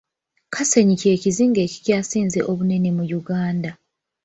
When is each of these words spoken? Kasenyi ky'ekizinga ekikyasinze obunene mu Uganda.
Kasenyi 0.53 0.95
ky'ekizinga 1.01 1.59
ekikyasinze 1.67 2.39
obunene 2.51 2.89
mu 2.97 3.03
Uganda. 3.19 3.71